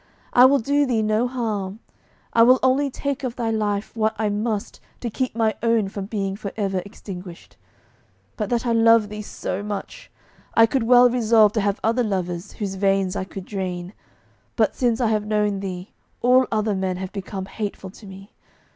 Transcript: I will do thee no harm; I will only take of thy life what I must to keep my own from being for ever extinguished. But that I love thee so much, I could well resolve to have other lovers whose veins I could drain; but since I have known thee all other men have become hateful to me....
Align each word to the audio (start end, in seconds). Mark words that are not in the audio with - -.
I 0.33 0.45
will 0.45 0.57
do 0.57 0.87
thee 0.87 1.03
no 1.03 1.27
harm; 1.27 1.79
I 2.33 2.41
will 2.41 2.57
only 2.63 2.89
take 2.89 3.23
of 3.23 3.35
thy 3.35 3.51
life 3.51 3.95
what 3.95 4.15
I 4.17 4.29
must 4.29 4.79
to 4.99 5.11
keep 5.11 5.35
my 5.35 5.53
own 5.61 5.89
from 5.89 6.07
being 6.07 6.35
for 6.35 6.51
ever 6.57 6.81
extinguished. 6.83 7.55
But 8.35 8.49
that 8.49 8.65
I 8.65 8.71
love 8.71 9.09
thee 9.09 9.21
so 9.21 9.61
much, 9.61 10.09
I 10.55 10.65
could 10.65 10.81
well 10.87 11.07
resolve 11.07 11.51
to 11.53 11.61
have 11.61 11.79
other 11.83 12.03
lovers 12.03 12.53
whose 12.53 12.73
veins 12.73 13.15
I 13.15 13.25
could 13.25 13.45
drain; 13.45 13.93
but 14.55 14.75
since 14.75 14.99
I 14.99 15.09
have 15.09 15.27
known 15.27 15.59
thee 15.59 15.93
all 16.23 16.47
other 16.51 16.73
men 16.73 16.97
have 16.97 17.11
become 17.11 17.45
hateful 17.45 17.91
to 17.91 18.07
me.... 18.07 18.31